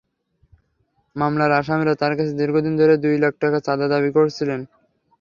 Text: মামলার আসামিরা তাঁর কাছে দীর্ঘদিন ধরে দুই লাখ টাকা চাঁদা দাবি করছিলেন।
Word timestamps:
মামলার 1.15 1.51
আসামিরা 1.59 1.93
তাঁর 2.01 2.13
কাছে 2.17 2.33
দীর্ঘদিন 2.39 2.73
ধরে 2.81 2.93
দুই 3.03 3.15
লাখ 3.23 3.33
টাকা 3.41 3.57
চাঁদা 3.67 3.87
দাবি 3.93 4.09
করছিলেন। 4.17 4.59